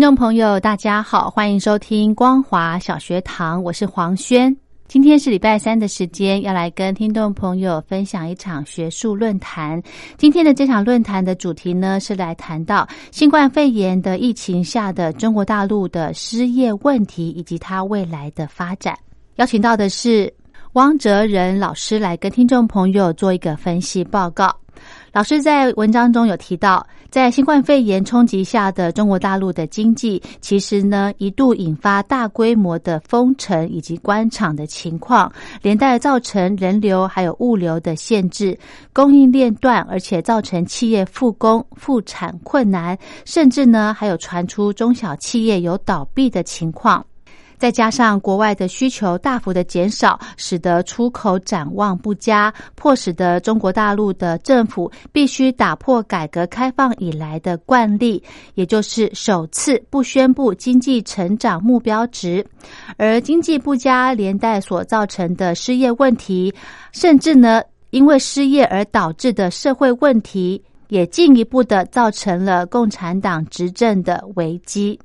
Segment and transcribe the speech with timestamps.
[0.00, 4.56] 听众朋友，大家好，欢迎收听光华小学堂，我是黄轩。
[4.88, 9.78] 今天是礼拜三的时间，要来跟听众朋友分享一场学术论坛。
[10.16, 18.96] 今天的这场论坛的主题呢，是来谈到新冠肺炎的疫情下的中国大陆的失业问题以及它未来的发展。
[19.36, 20.32] 邀请到的是
[20.72, 24.56] 汪哲仁老师来跟听众朋友做一个分析报告。
[25.12, 38.56] 老师在文章中有提到，在新冠肺炎冲击下的中国大陆的经济，其实呢一度引发大规模的封城以及关厂的情况，连带造成人流还有物流的限制，
[38.92, 47.04] 供应链断，而且造成企业复工复产困难，甚至呢还有传出中小企业有倒闭的情况。
[47.60, 58.22] 再加上国外的需求大幅的减少，使得出口展望不佳，迫使得中国大陆的政府必须打破改革开放以来的惯例，
[58.54, 62.42] 也就是首次不宣布经济成长目标值，
[62.96, 66.54] 而经济不佳连带所造成的失业问题，
[66.92, 74.98] 甚至呢因为失业而导致的社会问题，也进一步的造成了共产党执政的危机。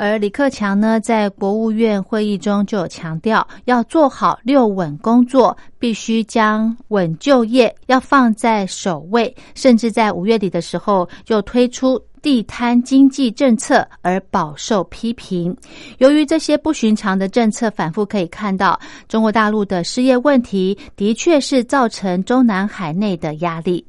[0.00, 9.36] 而李克强呢，在国务院会议中就有强调，要做好六稳工作，必须将稳就业要放在首位。
[9.54, 15.54] 甚至在五月底的时候，就推出地摊经济政策，而饱受批评。
[15.98, 23.84] 由于这些不寻常的政策，反复可以看到，中国大陆的失业问题的确是造成中南海内的压力。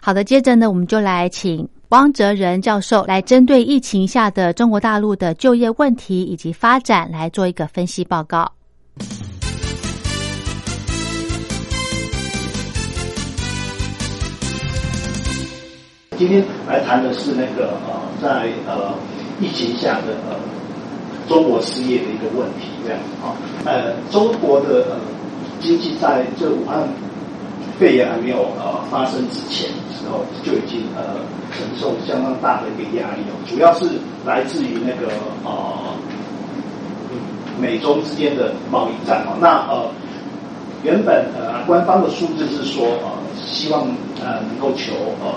[0.00, 1.68] 好的，接着呢，我们就来请。
[1.92, 8.50] 汪哲仁教授来针对疫情下的中国大陆的就业问题以及发展来做一个分析报告。
[16.16, 18.94] 今天来谈的是那个呃，在呃
[19.38, 20.36] 疫情下的呃
[21.28, 23.36] 中国失业的一个问题，这样啊，
[23.66, 24.96] 呃，中国的呃
[25.60, 26.88] 经济在这武汉。
[27.82, 31.18] 肺炎还没有呃发生之前的时候，就已经呃
[31.50, 35.10] 承受相当大的一个压力哦，主要是来自于那个
[35.42, 35.50] 呃
[37.58, 39.34] 美中之间的贸易战哦。
[39.40, 39.90] 那呃
[40.84, 43.82] 原本呃官方的数字是说呃希望
[44.22, 45.34] 呃能够求呃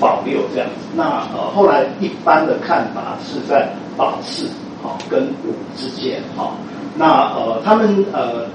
[0.00, 4.48] 保六这样子，那呃后来一般的看法是在保四
[4.82, 6.56] 好跟五之间好，
[6.96, 8.46] 那呃他们呃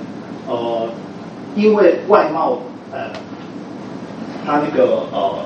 [0.50, 0.90] 呃
[1.56, 2.60] 因为外贸。
[2.96, 3.12] 呃，
[4.46, 5.44] 他那个呃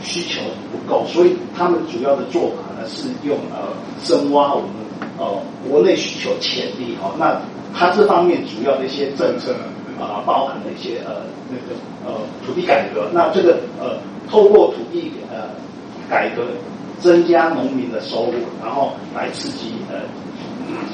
[0.00, 0.40] 需求
[0.70, 4.70] 不够，所以他们主要的做法呢是用呃深挖我们
[5.18, 7.10] 呃国内需求潜力哈。
[7.18, 7.40] 那
[7.74, 9.64] 它这方面主要的一些政策呢
[9.98, 11.74] 啊，包含了一些呃那个
[12.06, 13.08] 呃土地改革。
[13.12, 13.98] 那这个呃
[14.30, 15.50] 透过土地呃
[16.08, 16.44] 改革，
[17.00, 20.02] 增加农民的收入，然后来刺激呃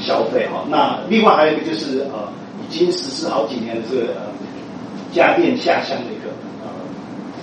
[0.01, 0.65] 消费哈。
[0.71, 4.30] 那另外还有一个就是呃已经实施好几年的这个呃。
[5.13, 6.31] 家电下乡的一个
[6.63, 6.71] 呃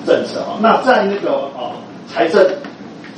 [0.05, 1.71] 政策啊，那在那个呃
[2.07, 2.45] 财政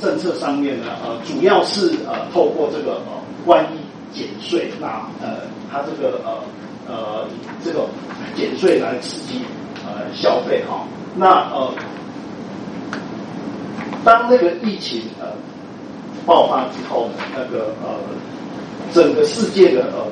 [0.00, 3.12] 政策上面呢，呃主要是呃透过这个呃
[3.46, 3.78] 万一
[4.12, 4.86] 减税，那
[5.22, 6.42] 呃它这个呃
[6.88, 7.26] 呃
[7.64, 7.86] 这个
[8.34, 9.42] 减税来刺激
[9.86, 10.84] 呃消费哈，
[11.16, 11.72] 那呃
[14.04, 15.26] 当那个疫情呃
[16.26, 17.94] 爆发之后呢，那个呃
[18.92, 20.06] 整个世界的呃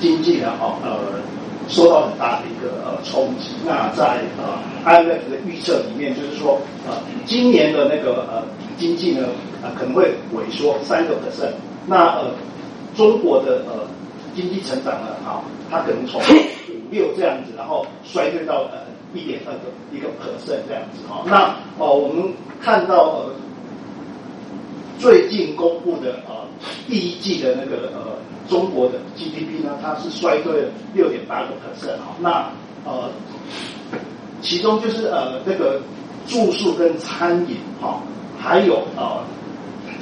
[0.00, 1.20] 经济呢哈呃。
[1.68, 3.50] 受到很大的一个呃冲击。
[3.64, 8.42] 那在呃 IMF 的预测里面，就是说呃今年的那个呃
[8.76, 9.28] 经济呢
[9.62, 11.52] 呃可能会萎缩三个 percent。
[11.86, 12.30] 那呃
[12.96, 13.86] 中国的呃
[14.34, 18.84] 经济成长呢，哈，它可能从五六这样子，然后衰退到呃
[19.14, 21.22] 一点二个一个 percent 这样子哈。
[21.26, 23.30] 那哦我们看到呃
[24.98, 26.34] 最近公布的呃
[26.88, 28.12] 第一季的那个呃。
[28.52, 32.50] 中国的 GDP 呢，它是衰退了六点八个 percent 哈，那
[32.84, 33.08] 呃，
[34.42, 35.80] 其中就是呃那个
[36.26, 38.02] 住宿跟餐饮哈，
[38.38, 39.24] 还有呃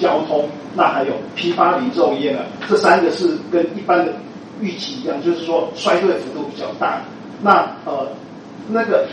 [0.01, 4.13] 交通，那还有批发零售业呢，这三个是跟一般的
[4.61, 7.03] 预期一样，就是说衰退幅度比较大。
[7.41, 8.09] 那呃
[8.69, 9.07] 那个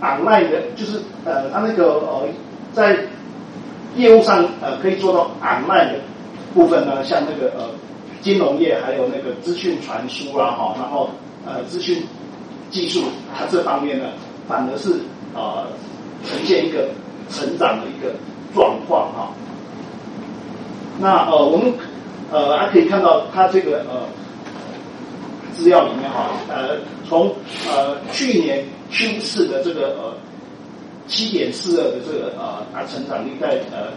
[0.00, 2.26] 按卖的，就是呃它那个呃
[2.72, 2.96] 在
[3.96, 6.00] 业务上呃可以做到按卖的
[6.54, 7.68] 部分呢，像那个呃
[8.22, 11.10] 金融业，还有那个资讯传输啦哈，然后
[11.44, 12.02] 呃资讯
[12.70, 13.02] 技术
[13.36, 14.06] 它这方面呢，
[14.48, 15.00] 反而是
[15.34, 15.66] 呃
[16.24, 16.88] 呈现一个
[17.28, 18.14] 成长的一个
[18.54, 19.34] 状况哈。
[21.00, 21.72] 那呃我们
[22.30, 24.06] 呃还可以看到它这个呃
[25.52, 26.78] 资料里面哈，呃
[27.08, 27.34] 从
[27.68, 30.14] 呃去年 Q 四的这个呃
[31.08, 33.88] 七点四二的这个呃它成长率在呃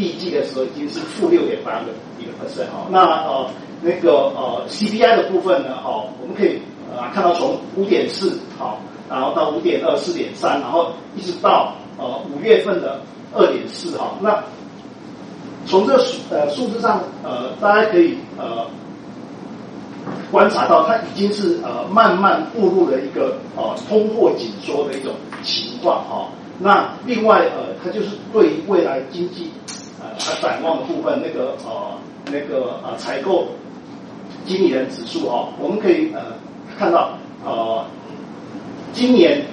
[0.00, 2.86] 第一季的时候已经是负六点八个一个 percent 哈。
[2.88, 3.50] 那呃
[3.82, 6.58] 那个呃 CPI 的部分呢哈，我们可以
[6.90, 8.80] 呃看到从五点四好，
[9.10, 13.02] 然后到五点二四点三，然后一直到呃五月份的
[13.34, 14.16] 二点四哈。
[14.22, 14.42] 那
[15.66, 18.66] 从这数呃数字上呃大家可以呃
[20.30, 25.12] 观察到，它已经是呃慢慢步入了一个呃通货紧缩的一种
[25.42, 26.28] 情况哈。
[26.62, 29.50] 那另外呃，它就是对于未来经济
[30.20, 33.46] 啊展望的部分，那个呃那个呃采购
[34.44, 36.20] 经理人指数哈，我们可以呃
[36.78, 37.84] 看到呃
[38.92, 39.44] 今年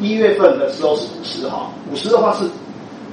[0.00, 2.48] 一月份的时候是五十哈，五十的话是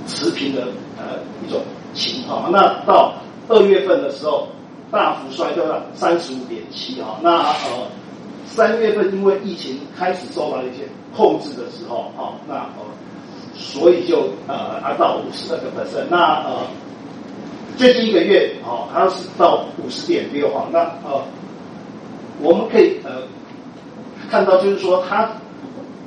[0.07, 0.61] 持平的
[0.97, 1.61] 呃一种
[1.93, 2.51] 情况。
[2.51, 3.13] 那到
[3.47, 4.47] 二月份的时候。
[4.91, 7.87] 大幅衰退到三十五点七哈，那呃
[8.45, 12.85] 三月份因为疫情开始受到一些控制的时候哈，那呃
[13.55, 16.67] 所以就呃达到五十二个 percent，那呃
[17.77, 21.23] 最近一个月哦它是到五十点六哈，那呃
[22.41, 23.23] 我们可以呃
[24.29, 25.29] 看到就是说它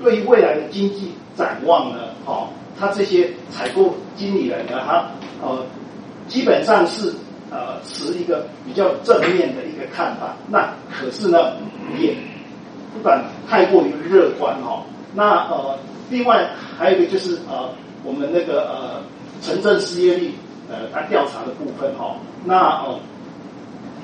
[0.03, 2.49] 对于未来的经济展望呢，哈，
[2.79, 5.11] 它这些采购经理人呢，他
[5.43, 5.65] 呃
[6.27, 7.13] 基本上是。
[7.51, 11.53] 呃，持一个比较正面的一个看法，那可是呢，
[11.99, 12.15] 也
[12.93, 14.85] 不敢太过于乐观哈。
[15.15, 15.79] 那呃，
[16.11, 17.69] 另外还有一个就是呃，
[18.05, 19.03] 我们那个呃，
[19.43, 20.33] 城镇失业率
[20.71, 22.17] 呃，它调查的部分哈。
[22.45, 22.99] 那呃，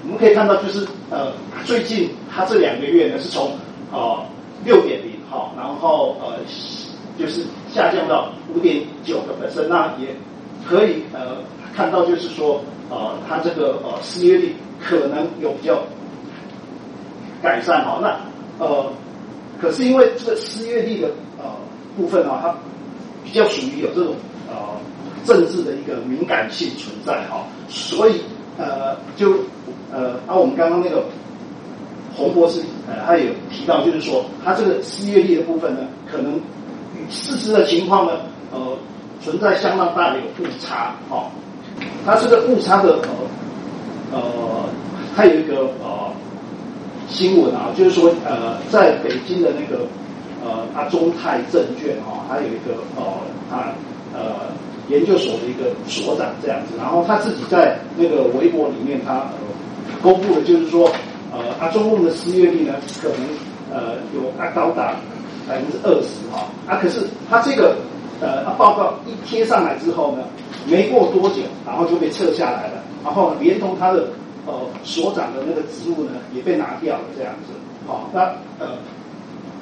[0.05, 1.33] 我们可以看到就是呃，
[1.65, 3.53] 最近它这两个月呢是从
[3.93, 4.25] 呃
[4.65, 6.39] 六点零哈，然后呃，
[7.19, 10.09] 就是下降到五点九个本身，那也
[10.69, 11.37] 可以呃
[11.75, 12.61] 看到就是说。
[12.91, 15.83] 呃，它这个呃失业率可能有比较
[17.43, 18.15] 改善哈，那
[18.63, 18.93] 呃，
[19.59, 21.09] 可是因为这个失业率的
[21.97, 22.55] 部分啊，它
[23.25, 24.15] 比较属于有这种
[24.49, 24.55] 呃
[25.25, 28.21] 政治的一个敏感性存在哈，所以
[28.59, 29.33] 呃就
[29.93, 31.05] 呃，而我们刚刚那个
[32.17, 35.81] 洪博士呃，他有提到，就是说他这个失业率的部分呢，
[36.11, 38.13] 可能与事实的情况呢，
[38.53, 38.77] 呃，
[39.23, 41.31] 存在相当大的一个误差哈。
[42.07, 43.09] 它这个误差的呃
[44.13, 44.21] 呃，
[45.17, 46.13] 还有一个呃
[47.09, 49.85] 新闻啊，就是说呃，在北京的那个
[50.45, 53.03] 呃，阿中泰证券啊，还有一个呃，
[53.51, 53.73] 他
[54.13, 54.53] 呃
[54.89, 59.39] 研究所的一个所长这样子，然后他自己在那个微博里面，他呃
[60.03, 60.91] 公布的就是说
[61.33, 63.19] 呃，他中共的失业率呢，可能
[63.73, 64.95] 呃有啊高达
[65.49, 67.77] 百分之二十哈，啊可是他这个
[68.21, 70.25] 呃，报告一贴上来之后呢。
[70.67, 74.09] 没过多久，然后就被撤下来了，然后连同他的
[74.47, 77.53] 呃所长的那个职务呢也被拿掉了，这样子。
[77.87, 78.21] 好，那
[78.59, 78.79] 呃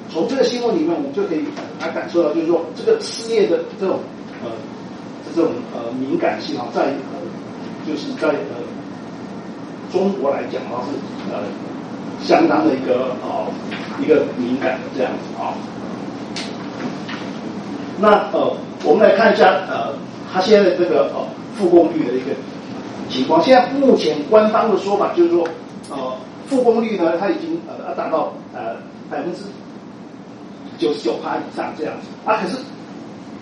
[0.09, 1.45] 从这个新闻里面，我们就可以
[1.79, 3.99] 来感受到，就是说这个失业的这种
[4.43, 4.51] 呃
[5.35, 7.19] 这种呃敏感性啊，在呃
[7.87, 8.61] 就是在呃
[9.91, 10.91] 中国来讲的话是
[11.31, 11.43] 呃
[12.21, 13.47] 相当的一个呃
[14.01, 15.53] 一个敏感的这样子啊。
[17.99, 19.93] 那呃我们来看一下呃。
[20.33, 21.23] 他现在这个呃
[21.55, 22.31] 复工率的一个
[23.07, 25.47] 情况，现在目前官方的说法就是说，
[25.91, 25.95] 呃
[26.47, 28.77] 复工率呢，它已经呃达到呃
[29.11, 29.43] 百分之
[30.77, 32.37] 九十九趴以上这样子啊。
[32.41, 32.57] 可是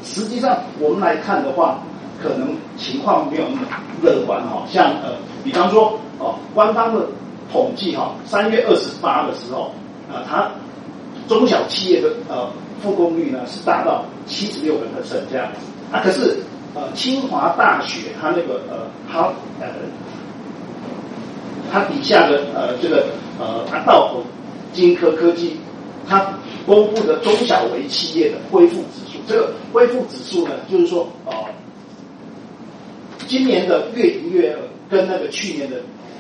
[0.04, 1.80] 实际上我们来看的话，
[2.22, 3.68] 可能情况没有那么
[4.02, 4.64] 乐观哈。
[4.68, 7.08] 像呃，比方说哦，官方的
[7.52, 9.72] 统计哈，三月二十八的时候
[10.12, 10.50] 啊，它
[11.28, 12.50] 中小企业的呃
[12.82, 16.38] 复工率呢是达到七十六个 percent 这样子啊，可是。
[16.74, 19.24] 呃，清华大学它那个呃，它
[19.60, 19.68] 呃，
[21.70, 23.08] 它底下的呃这个
[23.38, 24.24] 呃，它道口
[24.72, 25.58] 金科科技，
[26.08, 26.34] 它
[26.66, 31.34] 公布的中小微企业的恢复指数，这个恢复指数呢，就是说呃，
[33.28, 35.78] 今年的月营业额跟那个去年的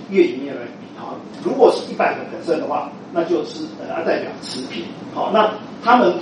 [0.09, 4.83] 月营业来比哈，如果是一百个 percent 的话，那就是呃代表持平。
[5.13, 6.13] 好，那他们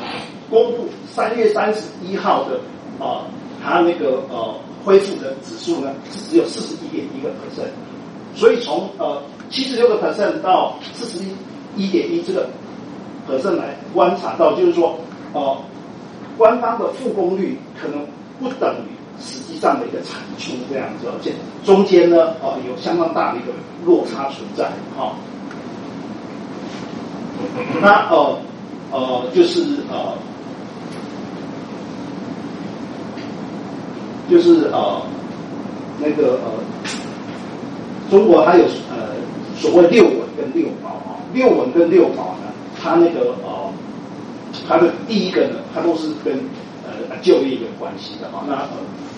[0.49, 2.59] 公布三月三十一号的
[3.03, 3.25] 啊，
[3.63, 7.69] 它那个呃恢复的指数呢是只有四十一点一个 percent，
[8.35, 11.35] 所以从呃七十六个 percent 到四十一
[11.75, 12.49] 一点一这个
[13.29, 14.97] percent 来观察到，就是说
[15.33, 15.57] 呃
[16.37, 17.99] 官方的复工率可能
[18.39, 18.97] 不等于。
[19.21, 21.33] 实际上的一个产出这样子，而且
[21.65, 23.51] 中间呢，呃，有相当大的一个
[23.85, 24.63] 落差存在，
[24.97, 25.13] 哈。
[27.81, 28.37] 那呃
[28.93, 29.59] 呃，就是
[29.91, 30.13] 呃，
[34.29, 35.01] 就是呃，
[35.99, 36.51] 那个呃，
[38.09, 39.15] 中国还有呃
[39.57, 42.48] 所谓六稳跟六保啊，六稳跟六保呢，
[42.81, 43.71] 它那个呃，
[44.67, 46.33] 它的第一个呢，它都是跟
[46.85, 48.69] 呃就业有关系的哈，那呃。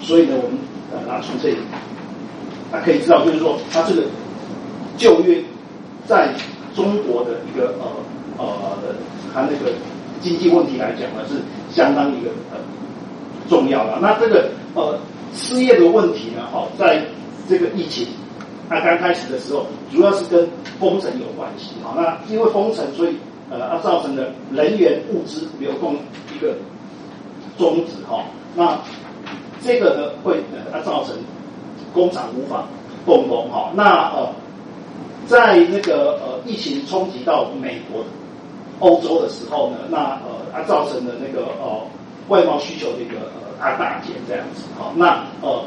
[0.03, 0.57] 所以呢，我们
[0.91, 1.57] 呃拿从这里，
[2.71, 4.01] 啊可以知道，就是说，它这个
[4.97, 5.43] 就业
[6.07, 6.33] 在
[6.73, 7.85] 中国的一个呃
[8.43, 8.95] 呃，
[9.31, 9.71] 它那个
[10.21, 11.35] 经济问题来讲呢，是
[11.71, 12.57] 相当一个呃
[13.47, 13.99] 重要的。
[14.01, 14.97] 那这个呃
[15.35, 17.05] 失业的问题呢，哈，在
[17.47, 18.07] 这个疫情
[18.67, 20.49] 它刚开始的时候，主要是跟
[20.79, 21.75] 封城有关系。
[21.83, 23.15] 好，那因为封城，所以
[23.51, 25.95] 呃它造成的人员物资流动
[26.33, 26.55] 一个
[27.57, 28.03] 终止。
[28.09, 28.23] 哈，
[28.55, 28.79] 那
[29.63, 31.15] 这个呢，会呃，它造成
[31.93, 32.63] 工厂无法
[33.05, 33.71] 动工哈。
[33.75, 34.29] 那呃，
[35.27, 38.03] 在那个呃疫情冲击到美国、
[38.79, 41.81] 欧洲的时候呢，那呃，它造成的那个呃
[42.29, 44.91] 外贸需求的一个呃大大减这样子哈。
[44.95, 45.61] 那呃，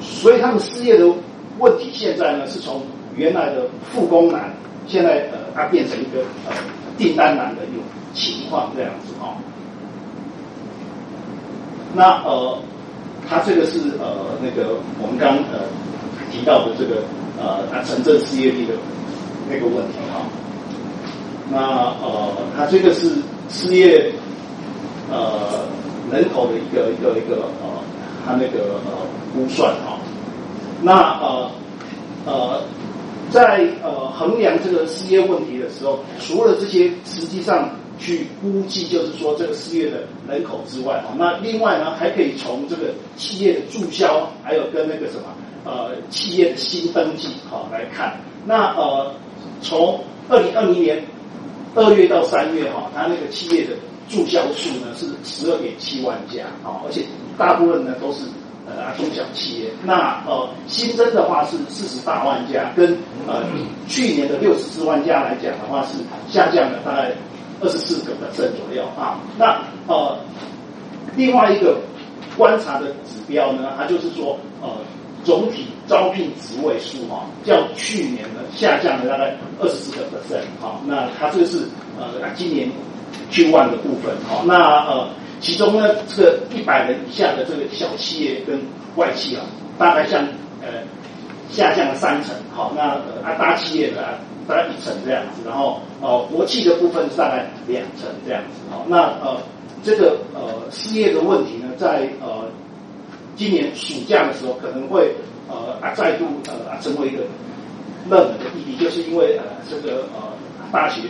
[0.00, 1.10] 所以他们失业的
[1.58, 2.82] 问题现在呢，是从
[3.16, 4.54] 原来的复工难，
[4.86, 6.54] 现在呃它变成一个呃
[6.98, 7.82] 订单难的一种
[8.12, 9.34] 情况这样子哈。
[11.94, 12.58] 那呃，
[13.26, 15.64] 他这个是呃那个我们刚呃
[16.30, 17.02] 提到的这个
[17.40, 18.74] 呃他城镇失业率的
[19.50, 20.20] 那个问题哈。
[21.50, 21.58] 那
[22.04, 23.10] 呃，他这个是
[23.48, 24.12] 失业
[25.10, 25.64] 呃
[26.12, 27.80] 人口的一个一个一个呃
[28.26, 28.92] 他那个呃
[29.32, 29.98] 估算哈。
[30.82, 31.50] 那呃
[32.26, 32.60] 呃
[33.30, 37.70] 在呃衡量这个失业问题的时候，除了这些实际上。
[37.98, 45.22] 去估计，就是说这个失业的人口之外，啊，那另外呢，还可以从这个企业的注销，还有跟那个什么
[45.64, 48.20] 呃企业的新登记，好来看。
[48.44, 49.14] 那呃，
[49.62, 51.02] 从二零二零年
[51.74, 53.70] 二月到三月，哈，它那个企业的
[54.10, 57.00] 注销数呢是十二点七万家，啊，而且
[57.38, 58.26] 大部分呢都是
[58.66, 59.70] 呃中小企业。
[59.84, 62.96] 那呃新增的话是四十八万家，跟
[63.26, 63.42] 呃
[63.88, 67.12] 去年的六十四万家来讲的话是下降了大概。
[67.58, 70.14] 二十四个百分左右啊，那呃，
[71.16, 71.78] 另外一个
[72.36, 74.68] 观察的指标呢，它就是说呃，
[75.24, 81.62] 总体招聘职位数哈，较去年呢下降了大概二十四个百分好，那它这是
[81.98, 82.70] 呃今年
[83.30, 85.08] Q one 的部分好，那呃
[85.40, 88.60] 其中呢这个一百人以下的这个小企业跟
[88.96, 89.44] 外企啊，
[89.78, 90.22] 大概像
[90.62, 90.82] 呃
[91.50, 94.00] 下降了三成，好，那呃大企业呢？
[94.48, 99.42] 大概一成这样子，然后呃国企的部分是大概两成这样子，好，那呃
[99.82, 102.48] 这个呃失业的问题呢，在呃
[103.34, 105.12] 今年暑假的时候可能会
[105.48, 107.22] 呃啊再度呃啊成为一个
[108.08, 110.30] 热门的议题，就是因为呃这个呃
[110.70, 111.02] 大学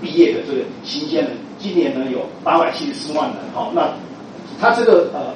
[0.00, 1.30] 毕业的这个新鲜人，
[1.62, 3.88] 今年呢有八百七十四万人，好，那
[4.60, 5.32] 他这个呃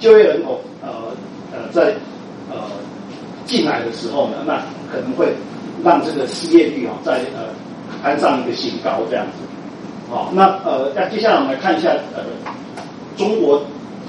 [0.00, 0.88] 就业人口呃
[1.52, 1.94] 呃在
[2.50, 2.56] 呃
[3.44, 4.56] 进来的时候呢，那
[4.90, 5.28] 可能会。
[5.82, 7.52] 让这个失业率啊在呃
[8.00, 9.42] 攀上一个新高这样子，
[10.08, 12.24] 好，那呃那接下来我们来看一下呃
[13.18, 13.62] 中国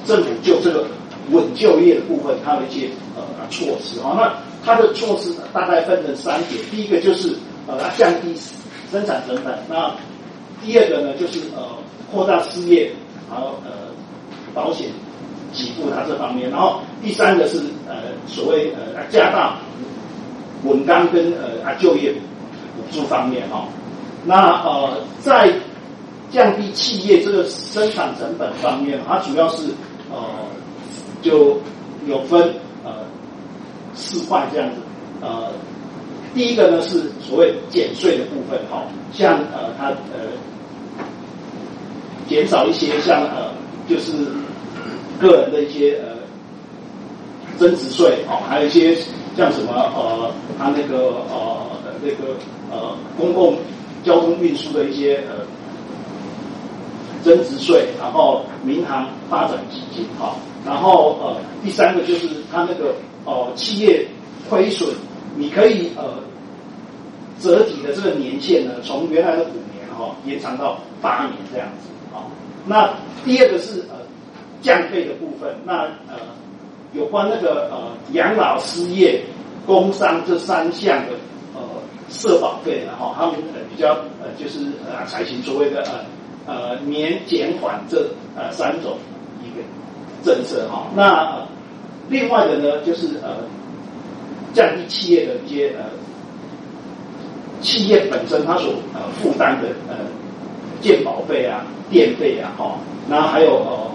[0.05, 0.85] 政府就这个
[1.31, 2.87] 稳就业的部分它的一些
[3.17, 4.33] 呃措施啊，那
[4.63, 7.35] 它的措施大概分成三点，第一个就是
[7.67, 8.33] 呃降低
[8.89, 9.91] 生产成本，那
[10.65, 11.61] 第二个呢就是呃
[12.11, 12.91] 扩大失业，
[13.29, 13.93] 然后呃
[14.53, 14.87] 保险
[15.53, 17.95] 给付它这方面，然后第三个是呃
[18.25, 19.57] 所谓呃加大。
[20.63, 22.11] 稳当跟呃啊就业
[22.75, 23.67] 补助方面哈，
[24.25, 25.53] 那呃在
[26.31, 29.67] 降低企业这个生产成本方面，它主要是
[30.09, 30.17] 呃
[31.21, 31.59] 就
[32.07, 32.51] 有分
[32.83, 33.05] 呃
[33.93, 34.77] 四块这样子，
[35.21, 35.51] 呃
[36.33, 40.33] 第一个呢是所谓减税的部分哈，像呃它呃
[42.27, 43.51] 减少一些像呃
[43.87, 44.11] 就是
[45.19, 46.15] 个人的一些呃
[47.57, 48.97] 增值税哦，还有一些。
[49.37, 51.67] 像什么呃，他那个呃
[52.01, 52.37] 那个
[52.71, 53.57] 呃公共
[54.01, 55.45] 交通运输的一些呃
[57.21, 64.07] 增值税，然后民航发展基金哈，然后呃第三个就是他那个呃企业
[64.49, 64.87] 亏损
[65.35, 66.23] 你可以呃
[67.41, 71.89] 折抵的这个年限呢，从原来的五年哈延长到八年这样子。
[72.67, 72.93] 那
[73.23, 73.95] 第二个是呃
[74.61, 76.19] 降费的部分，那呃
[76.93, 79.21] 有关那个呃养老、失业、
[79.65, 81.11] 工伤这三项的
[81.53, 81.61] 呃
[82.09, 88.97] 社保费呢哈，他们呃比较呃就是呃采取所谓的呃呃年减缓这呃三种
[89.43, 89.63] 一个
[90.23, 90.87] 政策哈。
[90.95, 91.45] 那
[92.09, 93.37] 另外的呢就是呃
[94.53, 95.83] 降低企业的一些呃
[97.61, 99.95] 企业本身它所呃负担的呃
[100.85, 102.77] 健保费啊、电费啊哈，
[103.09, 103.89] 然后还有呃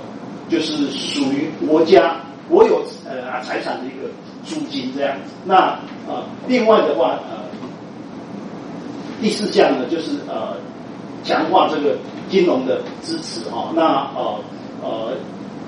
[0.49, 2.16] 就是属于国家
[2.49, 4.11] 国有呃财产的一个
[4.44, 5.30] 租金这样子。
[5.44, 5.78] 那
[6.09, 7.47] 呃另外的话呃
[9.23, 10.56] 第四项呢就是呃
[11.23, 11.97] 强化这个
[12.28, 13.70] 金融的支持哈。
[13.76, 14.40] 那呃
[14.82, 15.12] 呃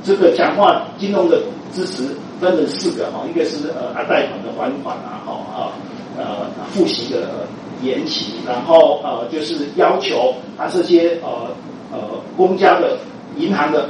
[0.03, 1.41] 这个强化金融的
[1.73, 2.03] 支持
[2.41, 5.71] 分成四个哈，一个是呃贷款的还款啊哈啊
[6.19, 7.47] 呃付息的
[7.83, 11.51] 延期，然后呃就是要求他这些呃
[11.93, 11.99] 呃
[12.37, 12.99] 公家的
[13.37, 13.89] 银行的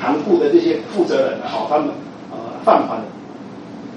[0.00, 1.88] 行库的这些负责人哈，他们
[2.30, 3.00] 呃放款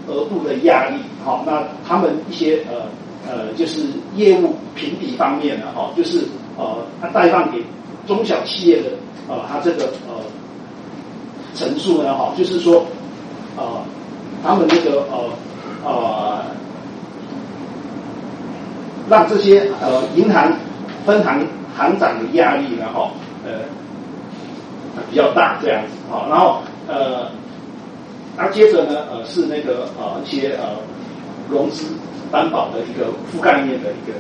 [0.08, 2.88] 额度的压力哈，那他们一些呃
[3.28, 3.82] 呃就是
[4.16, 6.26] 业务评比方面的哈，就是
[6.58, 7.64] 呃他贷放给
[8.08, 8.90] 中小企业的
[9.28, 10.22] 呃他这个呃
[11.56, 12.86] 陈述呢哈，就是说
[13.58, 13.64] 呃
[14.44, 15.30] 他们这个呃
[15.84, 16.42] 呃
[19.10, 20.52] 让这些呃银行
[21.06, 21.46] 分行
[21.78, 23.12] 行长的压力呢哈
[23.46, 23.52] 呃。
[25.10, 27.30] 比较大这样子，好，然后呃，
[28.38, 30.80] 那接着呢，呃，是那个呃一些呃
[31.50, 31.86] 融资
[32.32, 34.14] 担保的一个覆盖面的一个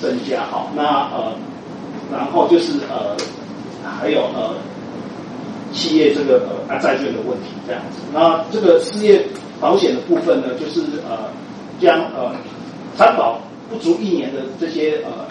[0.00, 1.34] 增加，好，那呃，
[2.10, 3.14] 然后就是呃
[4.00, 4.54] 还有呃
[5.70, 9.22] 企业这个呃啊债券的问题这样子，那这个失业
[9.60, 11.28] 保险的部分呢，就是呃
[11.78, 12.34] 将呃
[12.96, 13.38] 参保
[13.70, 15.26] 不足一年的这些呃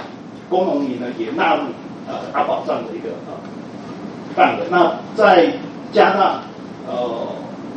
[0.50, 1.64] 工农民呢，也纳入
[2.08, 3.34] 呃大保障的一个呃。
[4.36, 5.50] 范围，那再
[5.94, 6.42] 加大
[6.86, 7.26] 呃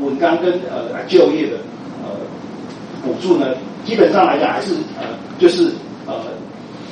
[0.00, 1.58] 稳岗跟呃就业的
[2.02, 2.10] 呃
[3.00, 3.54] 补助呢，
[3.84, 5.06] 基本上来讲还是呃
[5.38, 5.70] 就是
[6.04, 6.14] 呃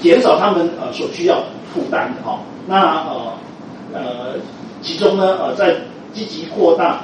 [0.00, 1.42] 减少他们呃所需要
[1.74, 2.38] 负担的哈。
[2.68, 3.32] 那呃
[3.92, 4.34] 呃
[4.82, 5.74] 其中呢呃在
[6.12, 7.00] 积极扩大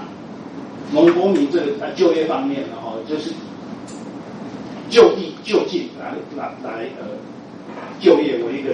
[0.92, 3.32] 农工民这个呃就业方面呢哈，就是
[4.88, 7.06] 就地就近来来来呃
[8.00, 8.72] 就业为一个。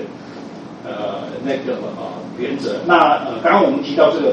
[0.85, 2.07] 呃，那个呃
[2.39, 2.95] 原则，那
[3.27, 4.33] 呃，刚刚我们提到这个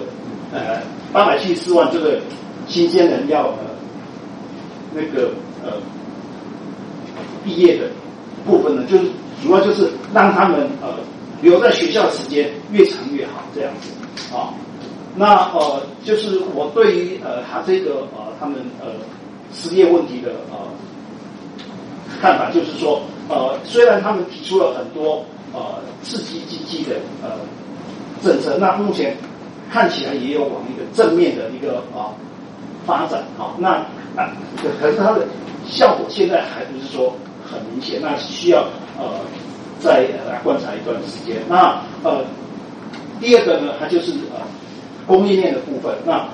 [0.54, 0.80] 呃
[1.12, 2.21] 八百七十四万这个
[2.67, 3.58] 新鲜人要呃
[4.93, 5.32] 那个
[5.65, 5.74] 呃
[7.43, 7.89] 毕业的
[8.45, 9.06] 部分呢，就是
[9.43, 11.00] 主要就是让他们呃
[11.41, 13.91] 留在学校时间越长越好这样子
[14.34, 14.54] 啊。
[15.15, 18.91] 那呃，就是我对于呃他这个呃他们呃
[19.52, 20.58] 失业问题的呃
[22.21, 25.23] 看法，就是说呃虽然他们提出了很多。
[25.54, 25.62] 呃，
[26.04, 27.30] 刺激经济的呃
[28.21, 29.15] 政策，那目前
[29.71, 32.12] 看起来也有往一个正面的一个啊
[32.86, 33.56] 发展啊。
[33.58, 33.69] 那
[34.21, 34.36] 啊，
[34.82, 35.25] 可是它的
[35.65, 37.15] 效果现在还不是说
[37.49, 38.67] 很明显，那需要
[38.99, 39.06] 呃
[39.80, 41.38] 再来观察一段时间。
[41.47, 42.25] 那呃，
[43.21, 44.41] 第二个呢，它就是呃
[45.08, 45.95] 供应链的部分。
[46.06, 46.28] 那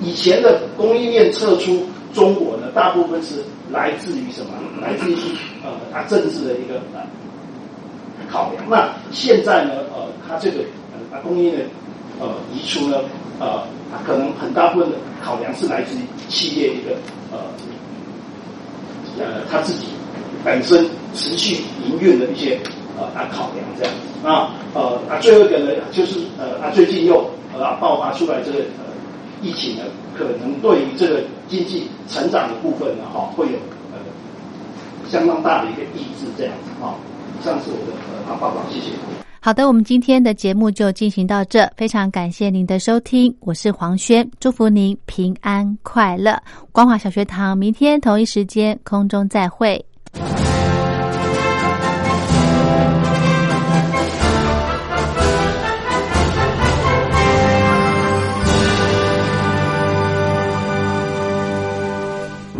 [0.00, 4.52] 以前的供应链撤出中国呢，大部分是来自于什么？
[4.80, 5.16] 来自于
[5.64, 7.00] 呃它政治的一个呃。
[8.30, 9.72] 考量，那现在呢？
[9.92, 10.58] 呃，它这个
[11.12, 11.66] 呃供应链
[12.20, 12.98] 呃移出呢，
[13.40, 16.94] 呃，它可能很大部分的考量是来自于企业一个
[17.32, 17.38] 呃
[19.18, 19.88] 呃他自己
[20.44, 22.60] 本身持续营运的一些
[22.96, 23.92] 呃啊考量这样。
[24.22, 28.84] 那呃啊最后一个呢，就是呃啊最近又呃爆发出来这个呃
[29.42, 29.82] 疫情呢，
[30.20, 33.58] 可能对于这个经济成长的部分呢，哈，会有
[33.92, 33.98] 呃
[35.08, 36.94] 相当大的一个抑制这样子哈。
[37.42, 37.96] 上次我的
[38.28, 38.90] 呃报告，谢谢。
[39.42, 46.38] 好的，我们今天的节目就进行到这，非常感谢您的收听，我是黄轩，祝福您平安快乐。
[46.72, 49.82] 光华小学堂明天同一时间空中再会。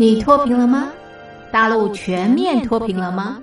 [0.00, 0.92] 你脱贫了吗？
[1.50, 3.42] 大陆全面脱贫了吗？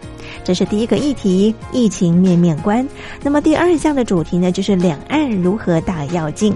[0.43, 2.87] 这是第一个议题，疫情面面观。
[3.21, 6.55] 那么第二项的主题呢，就是两岸如何大跃进。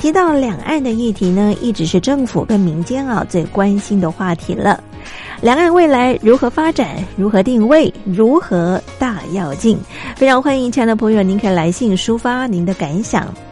[0.00, 4.82] 提到两岸的议题呢，一直是政府跟民间啊最关心的话题了。
[5.40, 7.02] 两岸未来如何发展？
[7.16, 7.92] 如何定位？
[8.04, 9.78] 如何大跃进？
[10.16, 13.32] 非常欢迎亲爱的朋友，您可以来信抒发您的感想。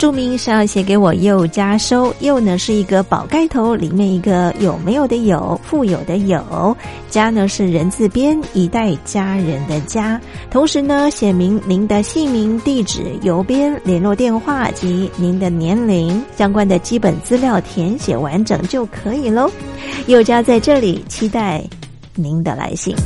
[0.00, 6.74] 注明是要写给我又加收，又呢是一个宝盖头，里面一个有没有的有，富有的有，
[7.10, 10.18] 家呢是人字边，一代家人的家。
[10.50, 19.50] 同时呢，写明您的姓名、地址、邮编、联络电话及您的年龄相关的基本资料填写完整就可以喽。
[20.06, 21.62] 又家在这里期待
[22.14, 22.96] 您的来信。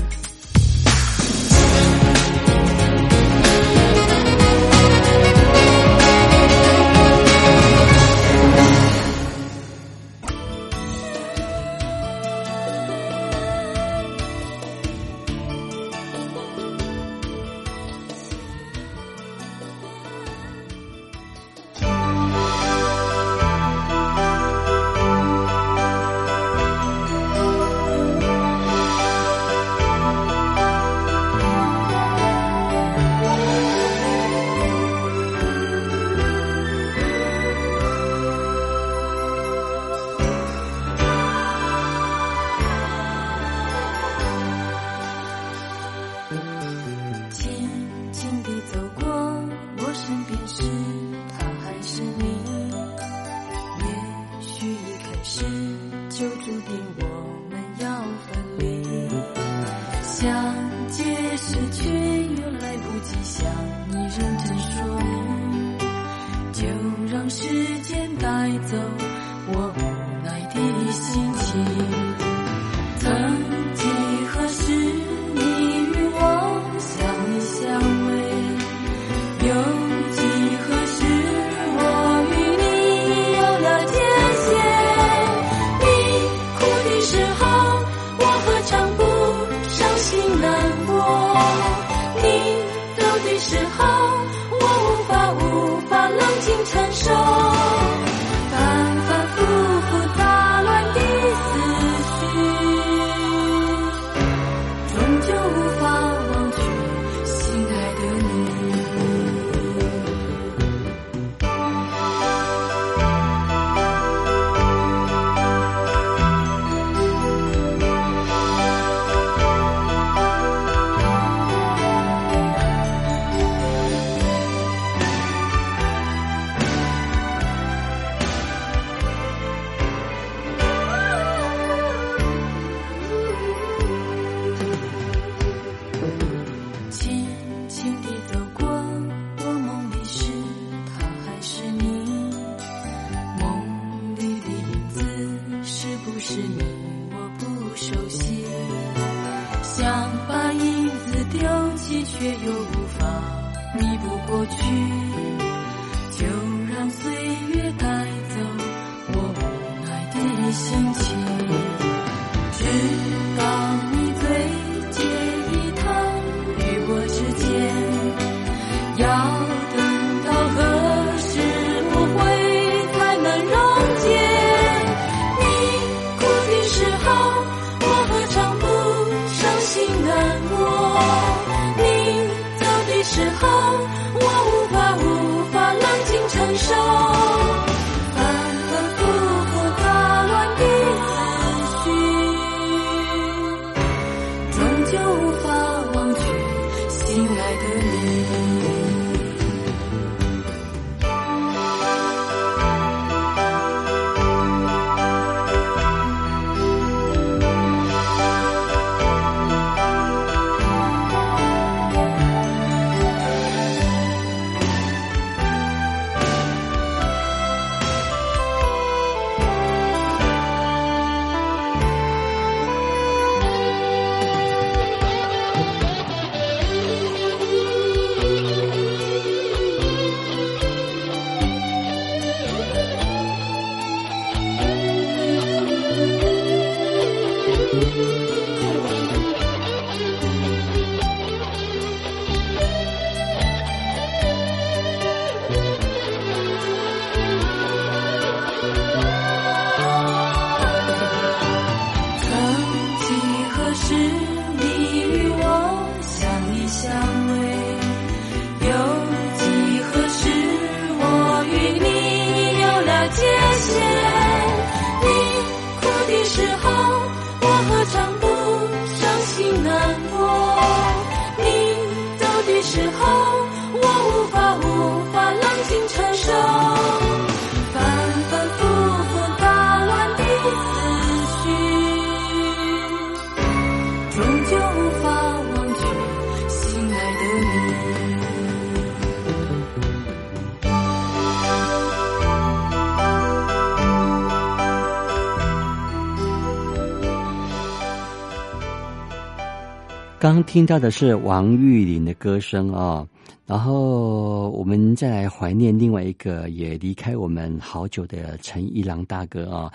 [300.25, 303.07] 刚听到的是王玉林的歌声啊、
[303.45, 309.71] 然后我们再来怀念另外一个也离开我们好久的陈一郎大哥啊、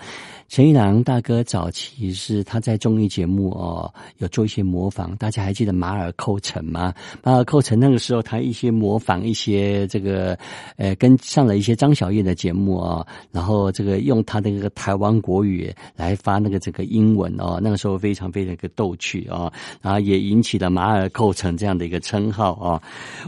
[0.50, 6.92] 陈一郎大哥早期是他在综艺节目哦有做一些模仿，大家还记得马尔寇城吗？
[7.22, 10.36] 马尔寇城那个时候他一些模仿一些这个
[10.76, 22.82] 呃跟上了一些张小燕的节目啊、然后这个用他的这个台湾国语来发那个这个英文哦，那个时候非常非常一个逗趣啊、然后也引起了马尔寇城这样的一个称号啊、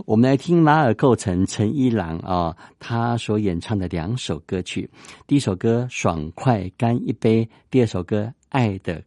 [0.06, 4.90] 我们来听马尔寇城陈一郎啊、他所演唱的两首歌曲，
[5.28, 9.02] 第一首歌《爽快干杯》，第二首歌《爱的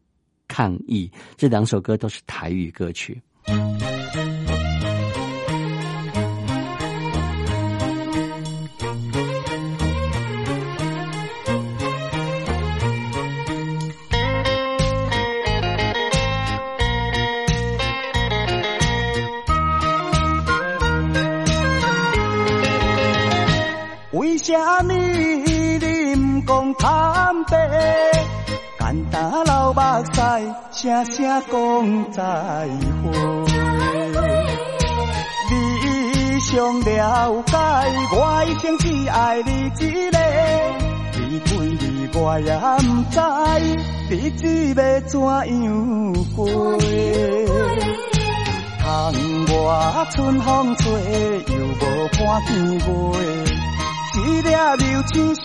[0.47, 3.22] 抗议》，这两首歌都是台语歌曲。
[30.86, 32.22] 声声讲再
[33.02, 33.10] 会。
[35.50, 37.58] 你上了解，
[38.12, 38.16] 我
[38.46, 40.18] 一生只爱你一个。
[41.18, 43.18] 离开你我也不知，
[44.12, 44.44] 日子
[44.76, 45.20] 要怎
[45.64, 45.66] 样
[46.36, 46.46] 过。
[48.78, 49.12] 窗
[49.66, 50.84] 外春风吹，
[51.48, 51.82] 又无
[52.14, 52.80] 伴天月。
[54.18, 55.42] 一粒流星咻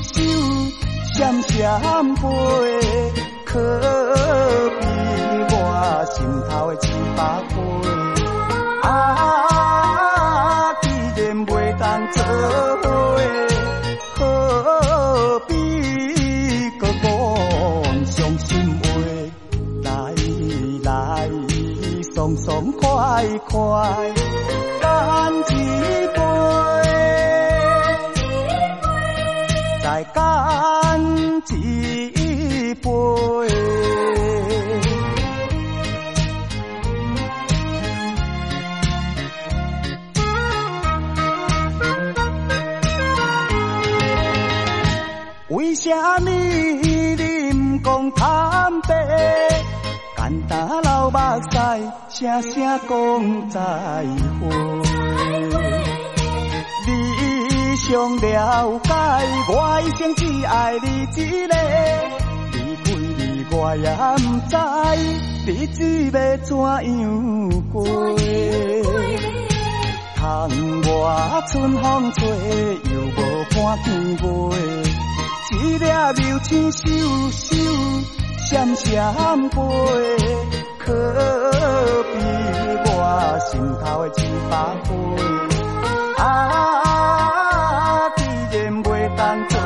[0.00, 0.08] 咻
[1.14, 1.46] 闪闪
[2.16, 2.26] 飞，
[3.50, 3.58] 可
[4.78, 4.84] 比
[5.50, 5.56] 我
[6.12, 6.16] 心
[6.50, 7.56] 头的七百花。
[8.86, 10.86] 啊，既
[11.22, 11.82] 然袂当
[12.12, 12.16] 做
[12.82, 12.86] 伙，
[14.16, 15.50] 何必
[16.78, 17.06] 搁讲
[18.04, 18.50] 伤心
[18.82, 18.84] 话？
[19.82, 19.88] 来
[20.84, 20.90] 来，
[22.14, 24.12] 爽爽快快，
[24.82, 25.50] 干一
[26.14, 26.20] 杯，
[29.82, 30.87] 再干。
[45.50, 47.16] 为什么你
[47.78, 48.88] 不讲坦白？
[50.16, 51.18] 简单流目
[51.50, 51.56] 屎，
[52.10, 52.52] 声声
[52.88, 52.90] 讲
[53.48, 53.60] 再
[54.40, 54.42] 会。
[56.86, 56.88] 你
[57.76, 58.90] 上了解，
[59.48, 61.54] 我一生只爱你一个。
[63.60, 64.54] 我也不知，
[65.50, 65.78] 日子
[66.12, 66.48] 要怎
[67.00, 67.02] 样
[67.72, 67.84] 过。
[70.14, 70.48] 窗
[70.82, 71.82] 外春风
[72.12, 73.18] 吹，又无
[73.50, 74.22] 伴天月。
[75.50, 76.78] 一粒流星咻
[77.32, 77.42] 咻
[78.48, 78.86] 闪闪
[79.50, 79.56] 飞，
[80.78, 80.86] 可
[82.12, 82.14] 比
[82.86, 82.92] 我
[83.50, 83.50] 心
[83.82, 84.16] 头的七
[84.48, 84.52] 百
[84.84, 84.88] 花。
[86.22, 86.26] 啊，
[88.16, 88.22] 既
[88.56, 88.86] 然袂
[89.16, 89.58] 当做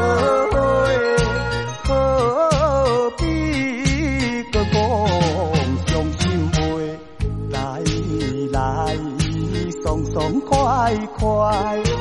[11.18, 11.91] 快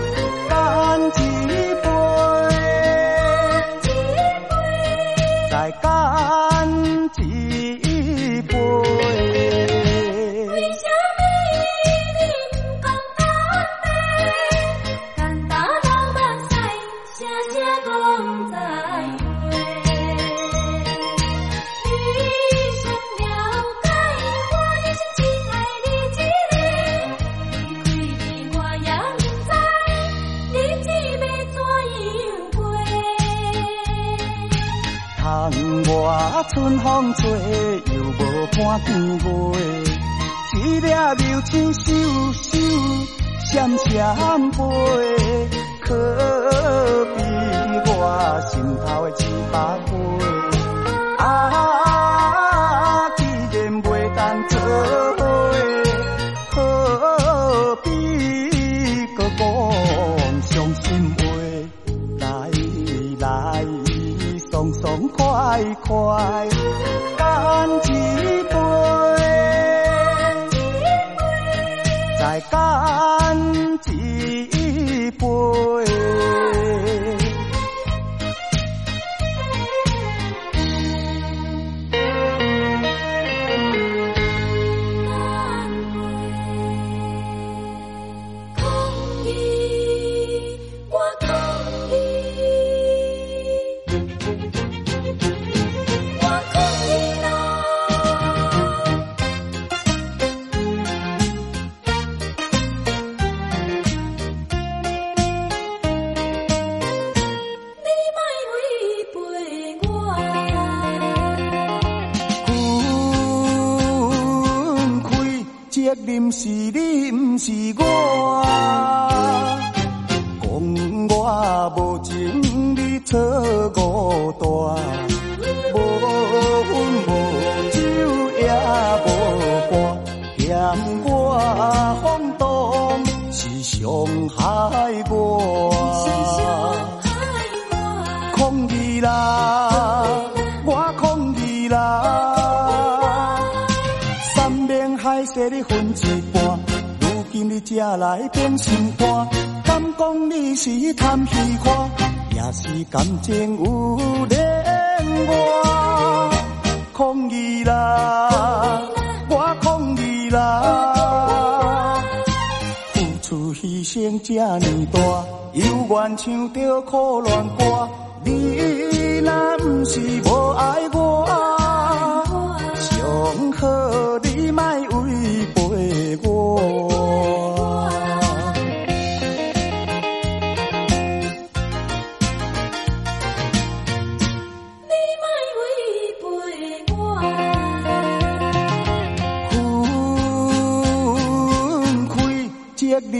[36.61, 37.27] 春风吹，
[37.91, 38.21] 又无
[38.55, 39.23] 伴天月。
[40.53, 41.81] 一粒流星咻
[42.35, 42.45] 咻
[43.51, 44.59] 闪闪飞，
[45.81, 45.89] 可
[47.17, 47.19] 比
[47.87, 47.91] 我
[48.47, 49.19] 心头的一
[49.51, 49.57] 把
[49.87, 49.89] 火。
[51.17, 51.25] 啊，
[65.51, 66.70] 快快，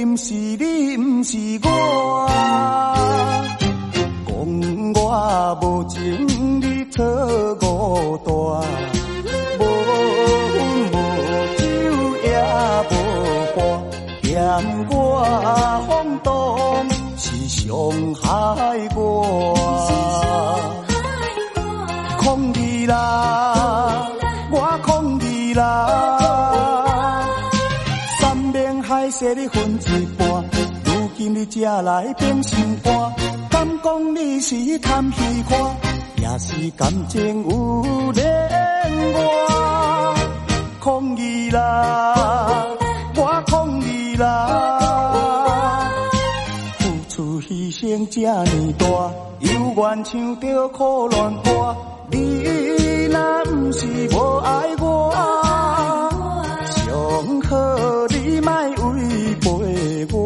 [0.06, 2.28] 毋是你，毋是我。
[4.28, 6.28] 讲我无情，
[31.80, 32.94] 来变心肝，
[33.50, 35.58] 敢讲你是贪虚看，
[36.18, 38.26] 也是感情有恋
[39.14, 40.16] 我，
[40.84, 42.66] 抗议啦，
[43.16, 45.90] 我抗议啦。
[46.80, 48.86] 付出牺牲这呢大，
[49.40, 51.76] 犹原唱着苦恋歌。
[52.12, 52.44] 你
[53.10, 55.14] 若不是无爱我，
[56.66, 56.84] 上
[57.42, 59.46] 好你莫违背
[60.14, 60.20] 我。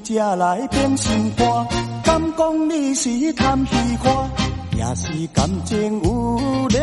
[0.00, 1.66] 才来变心肝，
[2.04, 4.30] 敢讲你是贪虚看，
[4.76, 6.80] 也是感情有恋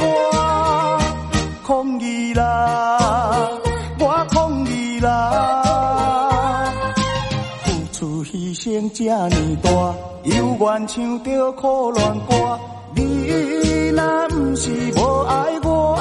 [0.00, 0.98] 我，
[1.66, 3.48] 抗议啦，
[3.98, 6.72] 我抗议啦。
[7.64, 9.70] 付出牺牲这呢大，
[10.24, 12.58] 犹原唱着苦恋歌。
[12.94, 15.96] 你若不是无爱我，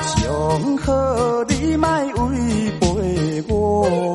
[0.00, 0.20] 上
[0.78, 0.92] 好
[1.48, 1.88] 你莫
[2.24, 2.84] 违背
[3.48, 4.13] 我。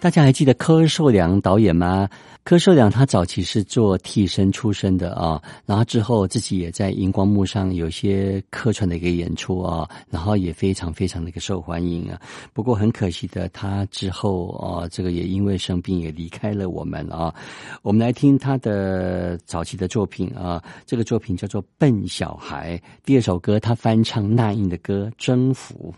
[0.00, 2.08] 大家还记得柯受良导演吗？
[2.44, 12.18] 柯受良他早期是做替身出身的啊，然后之后自己也在荧光幕上有些客串的一个演出啊，然后也非常非常的一个受欢迎啊。
[12.52, 17.34] 不过很可惜的，他之后啊，这个也因为生病也离开了我们啊。
[17.82, 22.78] 我们来听他的早期的作品啊，这个作品叫做《笨小孩》。
[23.04, 25.92] 第二首歌他翻唱那英的歌《征服》。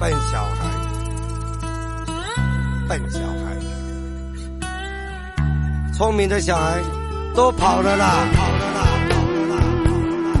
[0.00, 0.64] 笨小孩，
[2.88, 3.54] 笨小孩，
[5.92, 6.80] 聪明的小孩
[7.34, 8.80] 都跑了啦，跑了啦，
[9.10, 10.40] 跑了啦，跑了啦。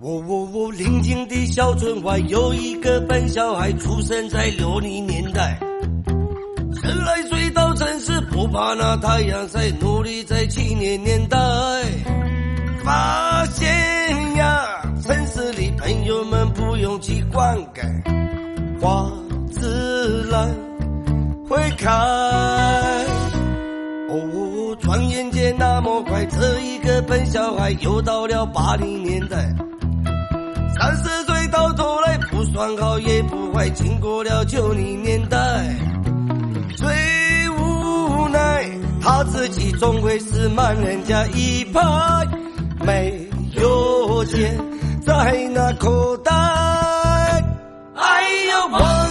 [0.00, 5.60] 我我我，邻近的小村外有一个笨小孩，出生在六零年代。
[6.88, 11.36] 十来岁到城市，不怕那太阳晒，努力在青年年代。
[12.82, 13.68] 发现
[14.36, 14.64] 呀，
[15.02, 19.06] 城市里朋友们不用去灌溉，花
[19.50, 20.48] 自然
[21.46, 21.90] 会开。
[24.08, 29.36] 哦，转眼间那么快，这一个笨小孩又到了八零年代。
[30.80, 35.36] 三十岁到头来不算好也不坏，经过了九零年代，
[36.76, 36.86] 最
[37.50, 38.68] 无奈
[39.00, 41.80] 他自己终归是慢人家一拍，
[42.84, 44.58] 没有钱
[45.04, 46.32] 在那口袋。
[47.94, 48.68] 哎呦！
[48.70, 49.07] 我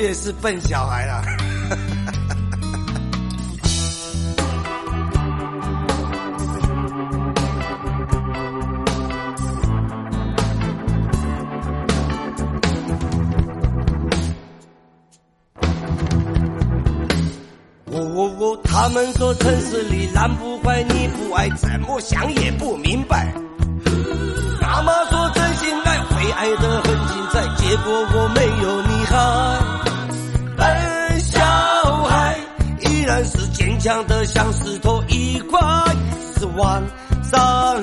[0.00, 1.22] 也是笨小孩了。
[18.64, 23.32] 他们说城市里男不坏女不爱，怎么想也不明白。
[24.62, 29.69] 妈妈说真心爱会爱得很精彩，结果我没有你好。
[33.80, 35.58] 强的像石头一块，
[36.38, 36.82] 是晚
[37.22, 37.82] 上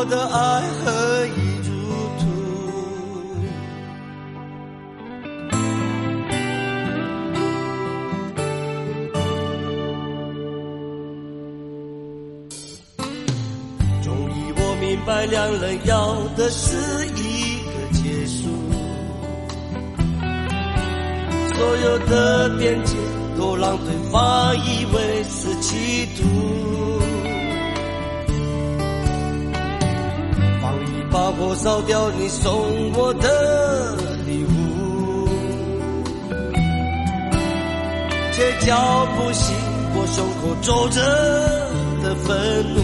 [0.00, 1.70] 我的爱何以入
[2.20, 2.22] 土？
[14.04, 16.76] 终于我明白，两人要的是
[17.16, 18.46] 一个结束，
[21.56, 22.94] 所有的辩解
[23.36, 26.77] 都让对方以为是企图。
[31.10, 33.96] 把火烧掉你送我的
[34.26, 35.26] 礼物，
[38.32, 39.52] 却浇不熄
[39.94, 41.00] 我胸口皱着
[42.02, 42.26] 的愤
[42.74, 42.76] 怒。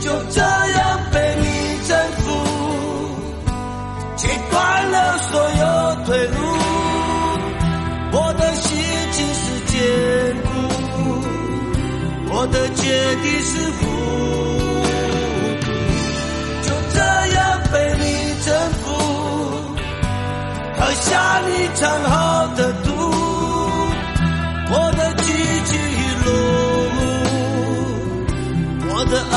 [0.00, 1.44] 就这样被你
[1.88, 2.24] 征服，
[4.16, 5.62] 切断了所有
[6.06, 6.38] 退路。
[8.10, 8.68] 我的心
[9.12, 9.76] 情是坚
[10.44, 10.48] 固，
[12.32, 12.80] 我的决
[13.22, 13.82] 定是糊
[18.48, 18.86] 征服，
[20.78, 21.10] 喝下
[21.46, 22.12] 你藏好
[22.56, 22.88] 的毒，
[24.70, 25.26] 我的句
[25.68, 25.72] 句
[26.24, 26.26] 落
[26.96, 26.98] 幕。
[28.88, 29.12] 我的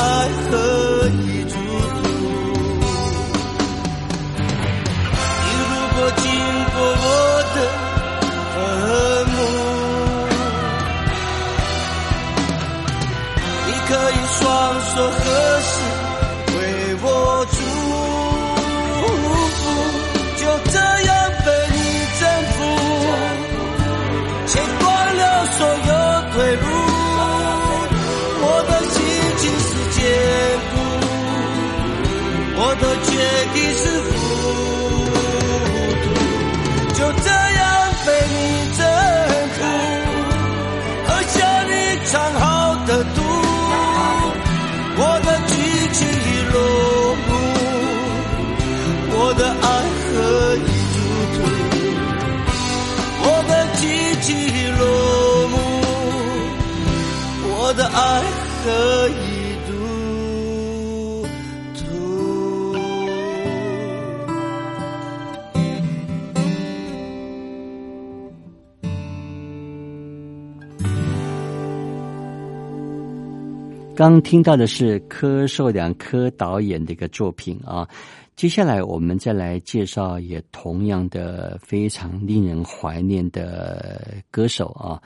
[74.02, 77.88] 刚听到的是柯受良柯导演的一个作品啊。
[78.34, 85.00] 接下来我们再来介绍，也同样的非常令人怀念的歌手啊。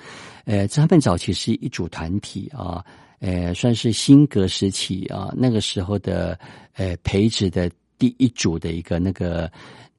[0.46, 2.82] 呃，他们早期是一组团体啊，
[3.18, 6.38] 呃，算是新格时期啊，那个时候的
[6.72, 9.52] 呃培植的第一组的一个那个。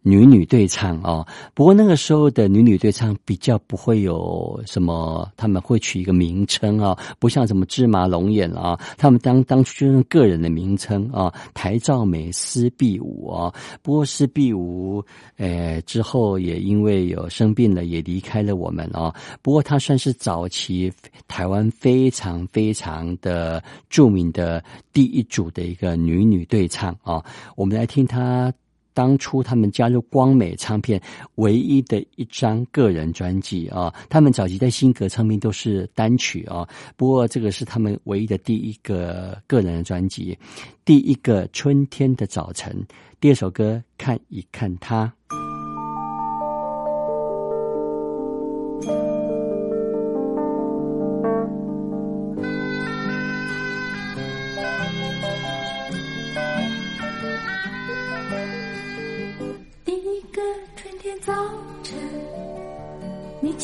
[0.07, 13.53] 女女对唱哦，不过那个时候的女女对唱比较不会有什么，他们会取一个名称啊，不像什么芝麻龙眼啊，他们当当初就用个人的名称啊，台照美、施碧舞啊。
[13.81, 15.03] 不过施碧舞，
[15.35, 19.13] 呃，之后也因为有生病了，也离开了我们啊。
[19.41, 20.89] 不过她算是早期
[21.27, 27.21] 台湾非常非常的著名的第一组的一个女女对唱啊。
[27.57, 28.53] 我们来听她。
[28.97, 30.99] 当初他们加入光美唱片
[31.35, 40.35] 唯一的一张个人专辑啊，他们早期在新格唱片都是单曲啊，不过这个是他们唯一的第一个个人的专辑，
[40.83, 42.75] 第一个春天的早晨，
[43.19, 45.13] 第二首歌看一看他。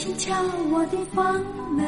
[0.03, 0.35] 轻敲
[0.69, 1.41] 我的房
[1.71, 1.85] 门，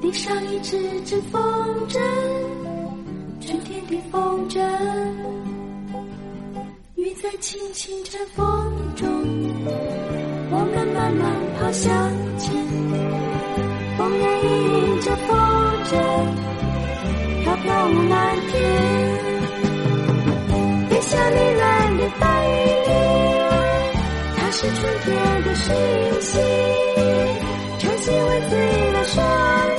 [0.00, 1.42] 递上一只只风
[1.88, 1.98] 筝，
[3.40, 4.60] 春天的风筝，
[6.94, 9.10] 雨在轻轻颤风中，
[10.52, 11.90] 我们慢慢跑向
[12.38, 12.54] 前，
[13.98, 15.36] 风也迎着风
[15.82, 15.92] 筝，
[17.42, 18.54] 飘飘无蓝天，
[20.88, 22.47] 别下你蓝的大雨里，它
[24.60, 25.72] 是春天的讯
[26.20, 26.36] 息，
[27.78, 29.77] 晨曦微醉了双。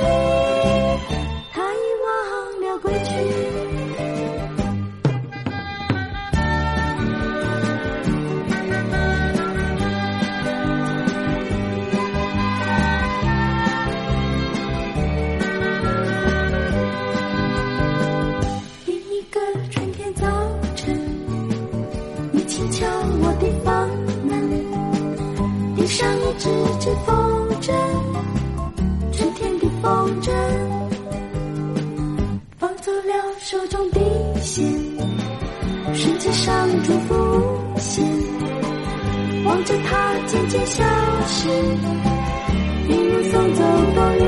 [26.80, 27.72] 只风筝，
[29.12, 29.68] 春天的。
[29.82, 30.30] 风筝
[32.58, 34.00] 放走了手中的
[34.42, 34.62] 线，
[35.94, 37.14] 世界上祝福
[37.74, 38.04] 无限。
[39.46, 40.84] 望着它渐渐消
[41.26, 41.48] 失，
[42.88, 43.64] 一路送走
[43.94, 44.20] 风雨。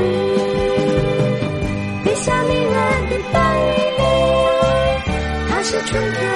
[2.03, 2.73] 别下迷人
[3.09, 4.01] 的白云里，
[5.49, 6.32] 它是春天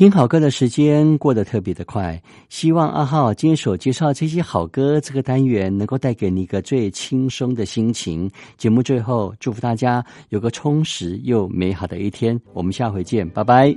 [0.00, 8.26] 听好歌的时间过得特别的快，希望阿浩今天所介绍这些好歌这个单元能够带给你一个最轻松的心情。
[8.56, 12.40] 节目最后，祝福大家有个充实又美好的一天。
[12.54, 13.76] 我们下回见，拜拜。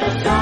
[0.00, 0.41] 什么？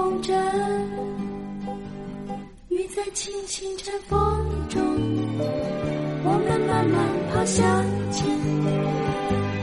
[0.00, 0.32] 风筝，
[2.70, 4.18] 雨在轻轻吹风
[4.70, 4.80] 中，
[6.24, 8.24] 我们慢慢跑向前，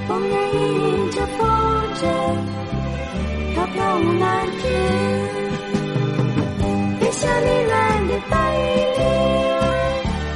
[0.07, 1.41] 风也迎着风
[1.95, 2.05] 筝，
[3.55, 4.61] 飘飘舞蓝天。
[6.99, 8.57] 飞向你蓝的大雨
[8.95, 9.01] 里，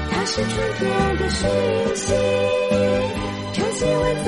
[0.10, 0.82] 它是春天
[1.18, 1.48] 的讯
[1.96, 2.06] 息。
[3.54, 4.28] 晨曦为醉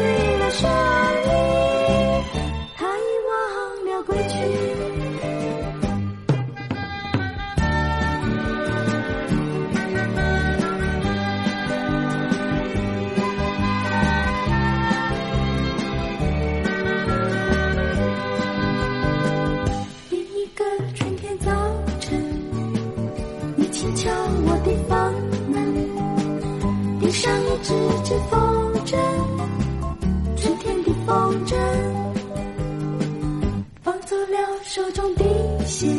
[34.93, 35.23] 中的
[35.65, 35.89] 线，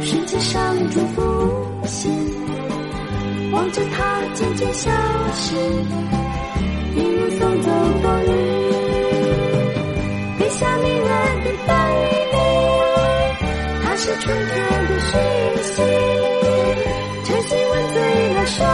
[0.00, 1.20] 世界上祝福
[1.82, 2.10] 无限，
[3.52, 4.90] 望着它渐渐消
[5.34, 5.54] 失，
[6.94, 7.70] 一路送走
[8.02, 8.28] 风雨。
[10.38, 11.04] 飞向迷人
[11.44, 11.94] 的大雨
[12.32, 12.34] 里，
[13.84, 14.56] 它是春天
[14.88, 15.12] 的讯
[15.62, 15.82] 息。
[17.24, 17.96] 晨曦吻醉
[18.32, 18.66] 了双